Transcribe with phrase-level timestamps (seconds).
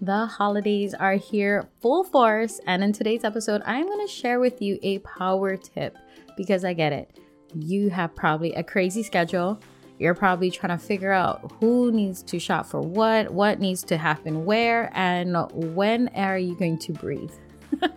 [0.00, 4.62] The holidays are here full force, and in today's episode, I'm going to share with
[4.62, 5.98] you a power tip
[6.36, 7.18] because I get it.
[7.52, 9.60] You have probably a crazy schedule.
[9.98, 13.96] You're probably trying to figure out who needs to shop for what, what needs to
[13.96, 17.32] happen where, and when are you going to breathe.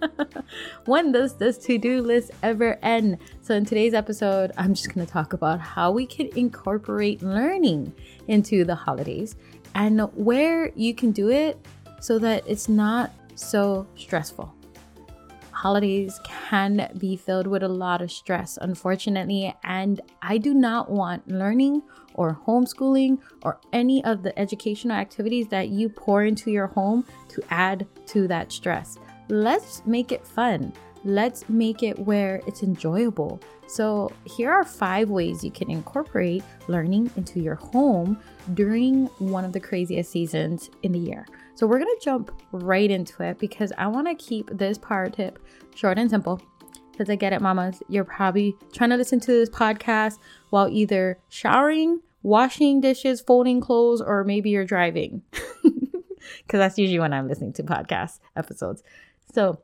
[0.86, 3.20] when does this to do list ever end?
[3.42, 7.94] So, in today's episode, I'm just going to talk about how we can incorporate learning
[8.28, 9.36] into the holidays
[9.76, 11.64] and where you can do it
[12.02, 14.54] so that it's not so stressful.
[15.52, 21.26] Holidays can be filled with a lot of stress, unfortunately, and I do not want
[21.30, 21.84] learning
[22.16, 27.42] or homeschooling or any of the educational activities that you pour into your home to
[27.50, 28.98] add to that stress
[29.32, 30.74] let's make it fun.
[31.04, 33.40] Let's make it where it's enjoyable.
[33.68, 38.20] So, here are five ways you can incorporate learning into your home
[38.54, 41.26] during one of the craziest seasons in the year.
[41.56, 45.40] So, we're gonna jump right into it because I wanna keep this power tip
[45.74, 46.42] short and simple.
[46.92, 51.18] Because I get it, mamas, you're probably trying to listen to this podcast while either
[51.30, 55.24] showering, washing dishes, folding clothes, or maybe you're driving.
[56.46, 58.84] Because that's usually when I'm listening to podcast episodes.
[59.34, 59.62] So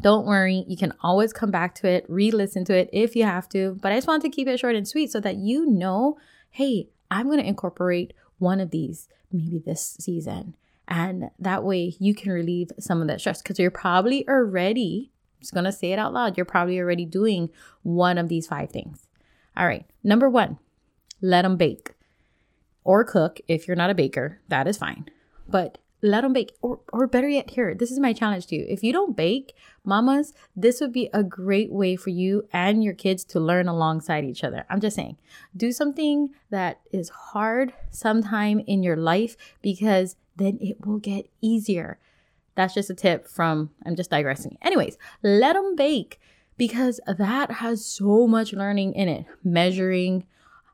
[0.00, 3.24] don't worry, you can always come back to it, re listen to it if you
[3.24, 3.76] have to.
[3.80, 6.18] But I just want to keep it short and sweet so that you know
[6.50, 10.56] hey, I'm going to incorporate one of these maybe this season.
[10.88, 15.40] And that way you can relieve some of that stress because you're probably already, I'm
[15.40, 17.50] just going to say it out loud, you're probably already doing
[17.82, 19.06] one of these five things.
[19.56, 20.58] All right, number one,
[21.20, 21.94] let them bake
[22.82, 24.40] or cook if you're not a baker.
[24.48, 25.08] That is fine.
[25.48, 28.66] But let them bake or, or better yet here this is my challenge to you.
[28.68, 32.94] If you don't bake mamas this would be a great way for you and your
[32.94, 34.64] kids to learn alongside each other.
[34.68, 35.16] I'm just saying
[35.56, 41.98] do something that is hard sometime in your life because then it will get easier.
[42.54, 44.58] That's just a tip from i'm just digressing.
[44.62, 46.20] Anyways let them bake
[46.56, 49.26] because that has so much learning in it.
[49.42, 50.24] Measuring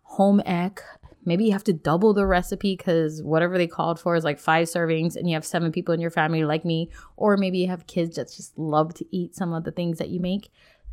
[0.03, 0.83] home ec
[1.27, 4.69] maybe you have to double the recipe because whatever they called for is like five
[4.69, 7.87] servings and you have seven people in your family like me or maybe you have
[7.87, 10.51] kids that just love to eat some of the things that you make.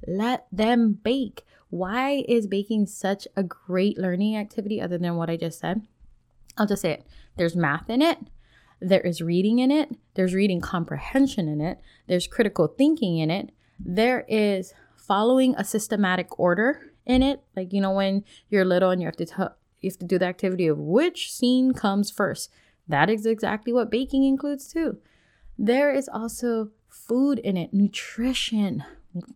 [0.08, 1.46] Let them bake.
[1.70, 5.88] Why is baking such a great learning activity other than what i just said?
[6.58, 7.06] I'll just say it.
[7.38, 8.18] There's math in it.
[8.80, 9.90] There is reading in it.
[10.16, 11.80] There's reading comprehension in it.
[12.08, 13.52] There's critical thinking in it.
[13.80, 17.42] There is following a systematic order in it.
[17.56, 19.44] Like you know when you're little and you have to t-
[19.84, 22.50] you have to do the activity of which scene comes first.
[22.88, 24.98] That is exactly what baking includes too.
[25.58, 28.84] There is also food in it, nutrition.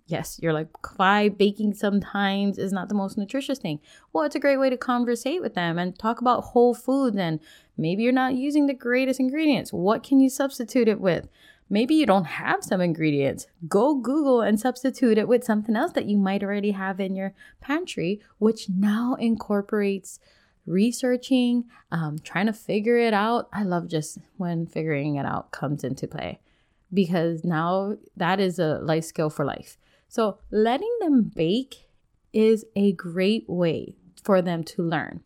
[0.08, 3.80] Yes, you're like, why baking sometimes is not the most nutritious thing.
[4.12, 7.16] Well, it's a great way to conversate with them and talk about whole foods.
[7.16, 7.40] And
[7.78, 9.72] maybe you're not using the greatest ingredients.
[9.72, 11.28] What can you substitute it with?
[11.70, 13.46] Maybe you don't have some ingredients.
[13.68, 17.34] Go Google and substitute it with something else that you might already have in your
[17.60, 20.20] pantry, which now incorporates
[20.68, 23.50] researching, um, trying to figure it out.
[23.52, 26.40] I love just when figuring it out comes into play
[26.94, 29.78] because now that is a life skill for life.
[30.10, 31.90] So, letting them bake
[32.32, 35.22] is a great way for them to learn.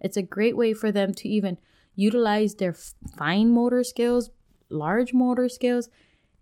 [0.00, 1.58] It's a great way for them to even
[1.94, 2.74] utilize their
[3.16, 4.30] fine motor skills,
[4.68, 5.88] large motor skills.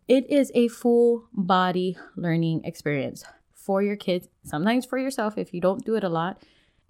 [0.09, 3.25] It is a full body learning experience
[3.55, 6.43] for your kids, sometimes for yourself if you don't do it a lot,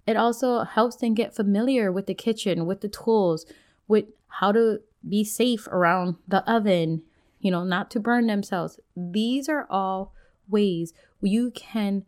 [0.05, 3.45] it also helps them get familiar with the kitchen, with the tools,
[3.87, 7.03] with how to be safe around the oven,
[7.39, 8.79] you know, not to burn themselves.
[8.95, 10.13] These are all
[10.49, 12.05] ways you can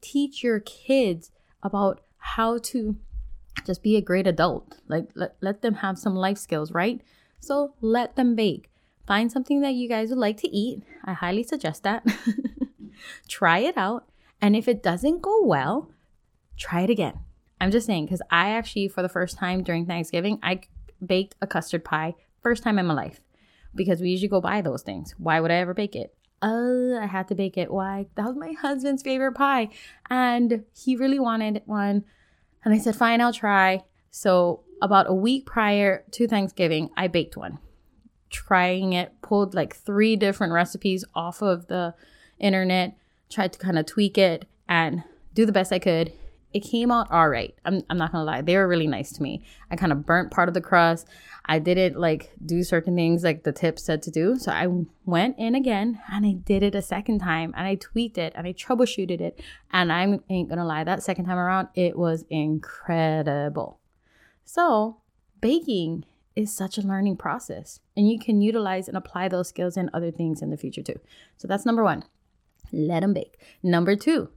[0.00, 1.30] teach your kids
[1.62, 2.96] about how to
[3.66, 4.78] just be a great adult.
[4.88, 7.00] Like let, let them have some life skills, right?
[7.40, 8.70] So let them bake.
[9.06, 10.82] Find something that you guys would like to eat.
[11.04, 12.04] I highly suggest that.
[13.28, 14.08] try it out.
[14.40, 15.90] And if it doesn't go well,
[16.56, 17.20] try it again.
[17.60, 20.62] I'm just saying because I actually, for the first time during Thanksgiving, I
[21.04, 22.14] baked a custard pie.
[22.42, 23.20] First time in my life
[23.74, 25.14] because we usually go buy those things.
[25.18, 26.14] Why would I ever bake it?
[26.42, 27.70] Oh, I had to bake it.
[27.70, 28.06] Why?
[28.14, 29.68] That was my husband's favorite pie.
[30.08, 32.04] And he really wanted one.
[32.64, 33.84] And I said, fine, I'll try.
[34.10, 37.58] So, about a week prior to Thanksgiving, I baked one.
[38.30, 41.94] Trying it, pulled like three different recipes off of the
[42.38, 42.96] internet,
[43.28, 45.04] tried to kind of tweak it and
[45.34, 46.12] do the best I could
[46.52, 47.54] it came out all right.
[47.64, 48.42] I'm, I'm not gonna lie.
[48.42, 49.44] They were really nice to me.
[49.70, 51.06] I kind of burnt part of the crust.
[51.46, 54.36] I didn't like do certain things like the tips said to do.
[54.36, 54.66] So I
[55.04, 58.46] went in again and I did it a second time and I tweaked it and
[58.46, 59.40] I troubleshooted it.
[59.72, 63.78] And I ain't gonna lie, that second time around, it was incredible.
[64.44, 64.98] So
[65.40, 66.04] baking
[66.34, 67.80] is such a learning process.
[67.96, 70.98] And you can utilize and apply those skills in other things in the future too.
[71.36, 72.04] So that's number one.
[72.72, 73.40] Let them bake.
[73.62, 74.30] Number two,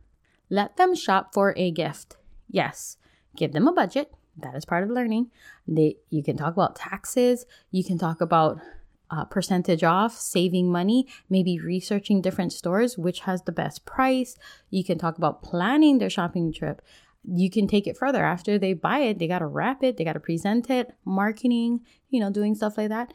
[0.49, 2.17] let them shop for a gift.
[2.49, 2.97] Yes,
[3.35, 4.11] give them a budget.
[4.37, 5.31] That is part of learning.
[5.67, 7.45] They, you can talk about taxes.
[7.71, 8.59] You can talk about
[9.11, 14.35] uh, percentage off, saving money, maybe researching different stores, which has the best price.
[14.71, 16.81] You can talk about planning their shopping trip.
[17.23, 18.23] You can take it further.
[18.23, 21.81] After they buy it, they got to wrap it, they got to present it, marketing,
[22.09, 23.13] you know, doing stuff like that.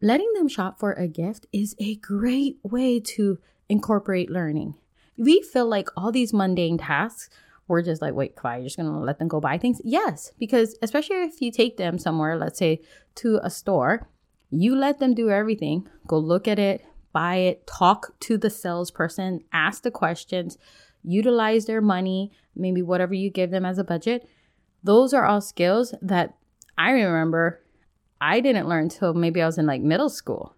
[0.00, 3.38] Letting them shop for a gift is a great way to
[3.68, 4.74] incorporate learning.
[5.16, 7.30] We feel like all these mundane tasks
[7.66, 8.56] we're just like, wait, why?
[8.56, 9.80] You're just gonna let them go buy things?
[9.84, 12.82] Yes, because especially if you take them somewhere, let's say
[13.16, 14.08] to a store,
[14.50, 15.88] you let them do everything.
[16.06, 20.58] Go look at it, buy it, talk to the salesperson, ask the questions,
[21.02, 24.28] utilize their money, maybe whatever you give them as a budget.
[24.82, 26.34] Those are all skills that
[26.76, 27.60] I remember
[28.20, 30.54] I didn't learn until maybe I was in like middle school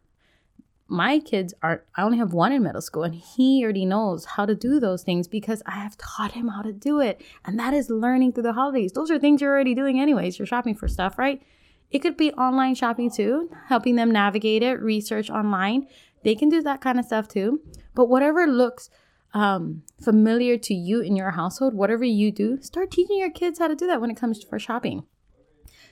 [0.89, 4.47] my kids are i only have one in middle school and he already knows how
[4.47, 7.21] to do those things because i have taught him how to do it.
[7.45, 8.93] And that is learning through the holidays.
[8.93, 10.39] Those are things you're already doing anyways.
[10.39, 11.43] You're shopping for stuff right?
[11.91, 15.87] It could be online shopping too helping them navigate it research online.
[16.23, 17.61] They can do that kind of stuff too.
[17.95, 18.91] But whatever looks
[19.35, 23.69] um, familiar to you in your household whatever you do start teaching your kids how
[23.69, 25.05] to do that when it comes to for shopping.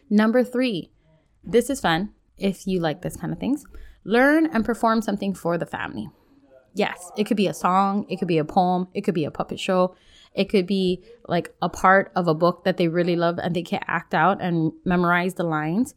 [0.08, 0.90] Number three
[1.42, 3.64] this is fun if you like this kind of things
[4.04, 6.10] Learn and perform something for the family.
[6.74, 9.30] Yes, it could be a song, it could be a poem, it could be a
[9.30, 9.94] puppet show,
[10.34, 13.62] it could be like a part of a book that they really love and they
[13.62, 15.94] can act out and memorize the lines.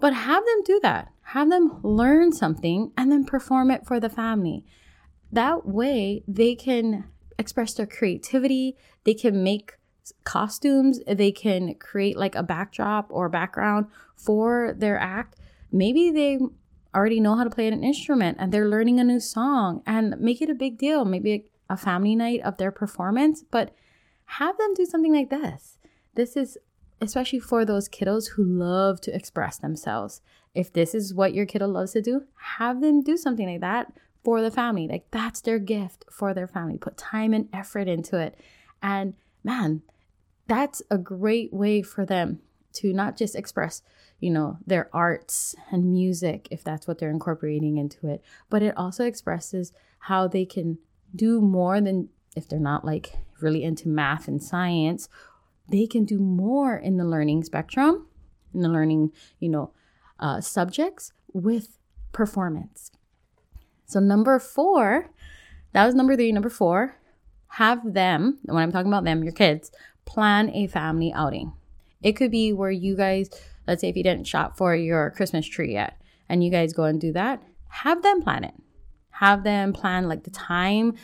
[0.00, 1.12] But have them do that.
[1.22, 4.64] Have them learn something and then perform it for the family.
[5.30, 7.04] That way, they can
[7.38, 9.74] express their creativity, they can make
[10.24, 13.86] costumes, they can create like a backdrop or background
[14.16, 15.36] for their act.
[15.70, 16.38] Maybe they
[16.98, 20.42] already know how to play an instrument and they're learning a new song and make
[20.42, 23.72] it a big deal, maybe a family night of their performance, but
[24.24, 25.78] have them do something like this.
[26.14, 26.58] This is
[27.00, 30.20] especially for those kiddos who love to express themselves.
[30.54, 32.24] If this is what your kiddo loves to do,
[32.56, 33.92] have them do something like that
[34.24, 34.88] for the family.
[34.88, 36.78] Like that's their gift for their family.
[36.78, 38.36] Put time and effort into it.
[38.82, 39.14] And
[39.44, 39.82] man,
[40.48, 42.40] that's a great way for them
[42.74, 43.82] to not just express,
[44.20, 48.76] you know, their arts and music, if that's what they're incorporating into it, but it
[48.76, 50.78] also expresses how they can
[51.14, 55.08] do more than if they're not like really into math and science,
[55.70, 58.06] they can do more in the learning spectrum,
[58.54, 59.72] in the learning, you know,
[60.18, 61.78] uh, subjects with
[62.12, 62.90] performance.
[63.86, 65.10] So, number four,
[65.72, 66.32] that was number three.
[66.32, 66.96] Number four,
[67.52, 69.70] have them, when I'm talking about them, your kids,
[70.04, 71.52] plan a family outing.
[72.02, 73.30] It could be where you guys,
[73.68, 76.84] let's say if you didn't shop for your Christmas tree yet and you guys go
[76.84, 78.54] and do that, have them plan it.
[79.10, 80.94] Have them plan like the time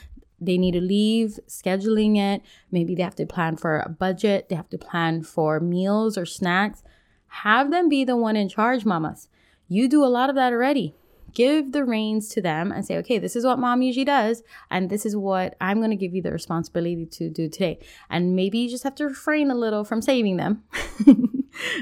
[0.40, 2.42] they need to leave, scheduling it.
[2.70, 6.26] Maybe they have to plan for a budget, they have to plan for meals or
[6.26, 6.82] snacks.
[7.28, 9.28] Have them be the one in charge, mamas.
[9.68, 10.94] You do a lot of that already
[11.34, 14.88] give the reins to them and say, okay, this is what mom usually does, and
[14.88, 17.80] this is what I'm to give you the responsibility to do today.
[18.08, 20.62] And maybe you just have to refrain a little from saving them,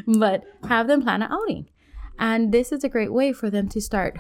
[0.19, 1.69] but have them plan an outing.
[2.19, 4.19] And this is a great way for them to start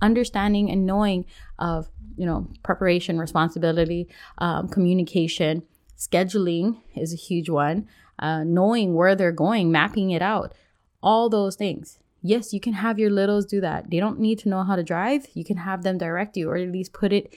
[0.00, 1.24] understanding and knowing
[1.58, 4.08] of, you know, preparation, responsibility,
[4.38, 5.62] um, communication,
[5.96, 10.54] scheduling is a huge one, uh, knowing where they're going, mapping it out,
[11.02, 13.90] all those things yes, you can have your littles do that.
[13.90, 15.26] They don't need to know how to drive.
[15.34, 17.34] You can have them direct you or at least put it,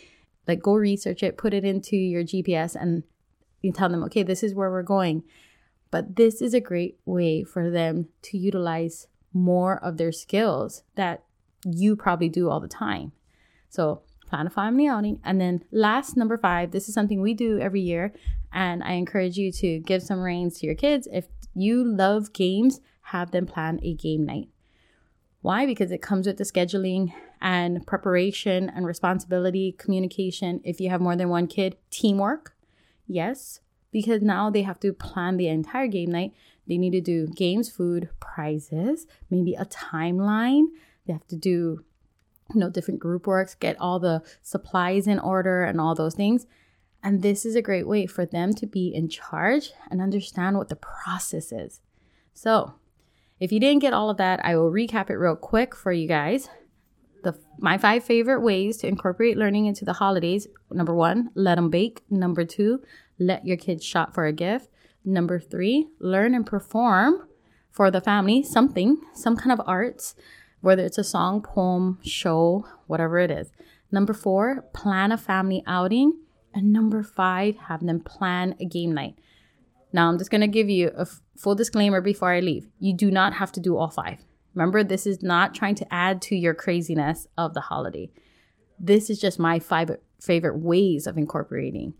[0.47, 3.03] like go research it, put it into your GPS and
[3.62, 5.23] you tell them, okay, this is where we're going.
[5.93, 11.23] But this is a great way for them to utilize more of their skills that
[11.63, 13.12] you probably do all the time.
[13.69, 15.19] So plan a family outing.
[15.23, 18.12] And then last number five, this is something we do every year.
[18.51, 21.07] And I encourage you to give some reins to your kids.
[21.13, 24.50] If you love games, have them plan a game night.
[25.41, 25.67] Why?
[25.67, 30.59] Because it comes with the scheduling and preparation and responsibility, communication.
[30.63, 32.55] If you have more than one kid, teamwork.
[33.05, 33.59] Yes,
[33.93, 36.33] because now they have to plan the entire game night.
[36.67, 40.65] They need to do games, food, prizes, maybe a timeline.
[41.05, 41.85] They have to do,
[42.53, 46.45] you know, different group works, get all the supplies in order and all those things.
[47.03, 50.69] And this is a great way for them to be in charge and understand what
[50.69, 51.81] the process is.
[52.33, 52.75] So,
[53.39, 56.07] if you didn't get all of that, I will recap it real quick for you
[56.07, 56.50] guys.
[57.23, 60.47] The, my five favorite ways to incorporate learning into the holidays.
[60.71, 62.03] Number one, let them bake.
[62.09, 62.81] Number two,
[63.20, 64.70] let your kids shop for a gift.
[65.05, 67.27] Number three, learn and perform
[67.72, 70.15] for the family something, some kind of arts,
[70.62, 73.51] whether it's a song, poem, show, whatever it is.
[73.91, 76.20] Number four, plan a family outing.
[76.53, 79.15] And number five, have them plan a game night.
[79.91, 82.67] Now, I'm just going to give you a f- full disclaimer before I leave.
[82.79, 84.20] You do not have to do all five.
[84.53, 88.12] Remember, this is not trying to add to your craziness of the holiday.
[88.79, 89.91] This is just my five
[90.22, 91.93] favorite ways of incorporating.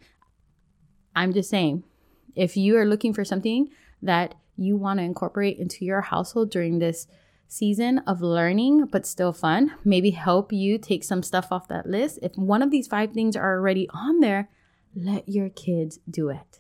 [1.16, 1.84] I'm just saying,
[2.36, 3.70] if you are looking for something
[4.02, 7.08] that you want to incorporate into your household during this
[7.48, 12.20] season of learning but still fun, maybe help you take some stuff off that list.
[12.22, 14.50] If one of these five things are already on there,
[14.96, 16.60] let your kids do it.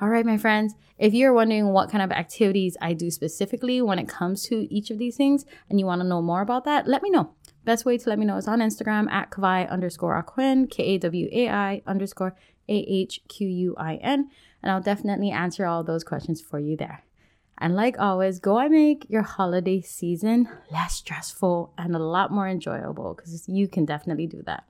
[0.00, 3.98] All right, my friends, if you're wondering what kind of activities I do specifically when
[3.98, 6.86] it comes to each of these things and you want to know more about that,
[6.86, 7.34] let me know.
[7.68, 10.98] Best way to let me know is on Instagram at Kawai underscore Ahquin, K A
[11.00, 12.34] W A I underscore
[12.66, 14.30] A H Q U I N,
[14.62, 17.04] and I'll definitely answer all those questions for you there.
[17.58, 22.48] And like always, go and make your holiday season less stressful and a lot more
[22.48, 24.64] enjoyable because you can definitely do that.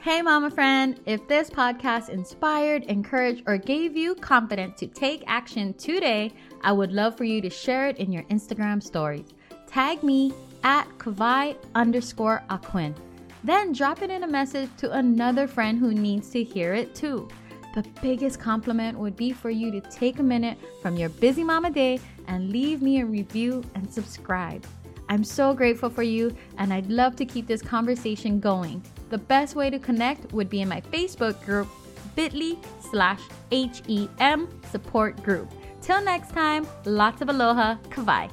[0.00, 5.74] Hey, mama friend, if this podcast inspired, encouraged, or gave you confidence to take action
[5.74, 9.26] today, I would love for you to share it in your Instagram stories.
[9.66, 12.94] Tag me at Kawai underscore Ahquin.
[13.42, 17.28] Then drop it in a message to another friend who needs to hear it too.
[17.74, 21.70] The biggest compliment would be for you to take a minute from your busy mama
[21.70, 24.66] day and leave me a review and subscribe.
[25.08, 28.82] I'm so grateful for you, and I'd love to keep this conversation going.
[29.08, 31.68] The best way to connect would be in my Facebook group,
[32.14, 32.56] bit.ly
[32.90, 35.50] slash HEM support group.
[35.80, 38.30] Till next time, lots of aloha, kawai.